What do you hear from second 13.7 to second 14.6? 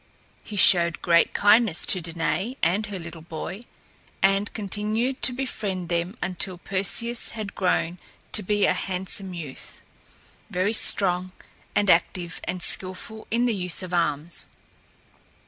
of arms.